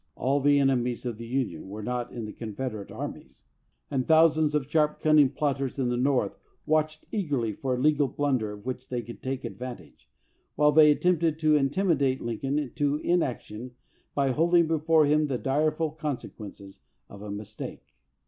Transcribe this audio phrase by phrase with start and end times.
[0.15, 3.43] All the enemies of the Union were not in the Confederate armies,
[3.91, 8.51] and thousands of sharp, cunning plotters in the North watched eagerly for a legal blunder
[8.53, 10.09] of which they could take ad vantage,
[10.55, 13.75] while they attempted to intimidate Lin coln to inaction
[14.15, 17.93] by holding before him the direful consequences of a mistake.